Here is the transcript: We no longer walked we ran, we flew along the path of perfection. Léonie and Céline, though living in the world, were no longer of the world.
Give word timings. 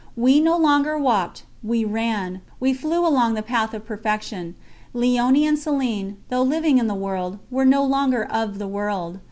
We 0.17 0.39
no 0.39 0.57
longer 0.57 0.97
walked 0.97 1.43
we 1.61 1.85
ran, 1.85 2.41
we 2.59 2.73
flew 2.73 3.05
along 3.07 3.35
the 3.35 3.43
path 3.43 3.71
of 3.75 3.85
perfection. 3.85 4.55
Léonie 4.95 5.43
and 5.43 5.59
Céline, 5.59 6.15
though 6.29 6.41
living 6.41 6.79
in 6.79 6.87
the 6.87 6.95
world, 6.95 7.37
were 7.51 7.65
no 7.65 7.85
longer 7.85 8.23
of 8.25 8.57
the 8.57 8.67
world. 8.67 9.19